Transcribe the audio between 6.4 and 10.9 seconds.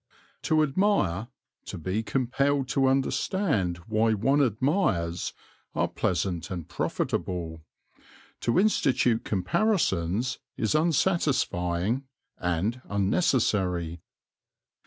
and profitable. To institute comparisons is